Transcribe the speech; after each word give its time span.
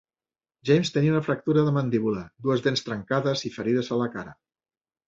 James 0.69 0.91
tenia 0.95 1.13
una 1.15 1.21
fractura 1.27 1.65
de 1.67 1.75
mandíbula, 1.77 2.25
dues 2.47 2.67
dents 2.71 2.87
trencades 2.89 3.47
i 3.51 3.57
ferides 3.61 3.97
a 3.99 4.03
la 4.05 4.11
cara. 4.19 4.39